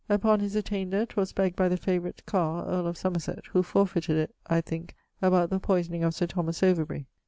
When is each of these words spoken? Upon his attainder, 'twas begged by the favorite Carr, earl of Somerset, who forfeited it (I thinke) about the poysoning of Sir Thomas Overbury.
Upon 0.09 0.39
his 0.39 0.55
attainder, 0.55 1.05
'twas 1.05 1.31
begged 1.31 1.55
by 1.55 1.69
the 1.69 1.77
favorite 1.77 2.25
Carr, 2.25 2.65
earl 2.65 2.87
of 2.87 2.97
Somerset, 2.97 3.45
who 3.51 3.61
forfeited 3.61 4.17
it 4.17 4.33
(I 4.47 4.59
thinke) 4.59 4.95
about 5.21 5.51
the 5.51 5.59
poysoning 5.59 6.03
of 6.03 6.15
Sir 6.15 6.25
Thomas 6.25 6.63
Overbury. 6.63 7.05